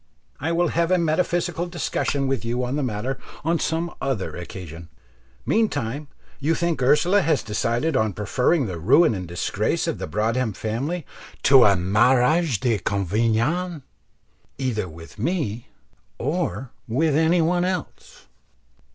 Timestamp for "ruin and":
8.79-9.27